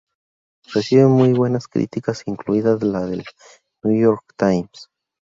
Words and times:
Recibe 0.73 1.05
muy 1.05 1.33
buenas 1.33 1.67
críticas, 1.67 2.23
incluida 2.25 2.75
la 2.81 3.01
del 3.05 3.23
"New 3.83 3.95
York 4.01 4.25
Times". 4.35 4.89